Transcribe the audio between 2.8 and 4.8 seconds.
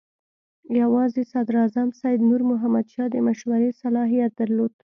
شاه د مشورې صلاحیت درلود.